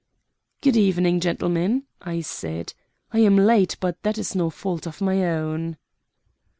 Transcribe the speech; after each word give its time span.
"Good 0.61 0.77
evening, 0.77 1.19
gentlemen," 1.19 1.83
I 2.01 2.21
said. 2.21 2.73
"I 3.11 3.19
am 3.19 3.35
late, 3.37 3.77
but 3.79 4.01
that 4.01 4.17
is 4.17 4.33
no 4.35 4.49
fault 4.49 4.87
of 4.87 4.99
my 4.99 5.23
own." 5.23 5.77